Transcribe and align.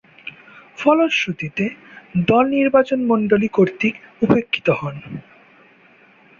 ফলশ্রুতিতে, 0.77 1.65
দল 2.27 2.45
নির্বাচকমণ্ডলী 2.49 3.47
কর্তৃক 3.47 3.95
উপেক্ষিত 4.21 4.67
হন। 4.71 4.95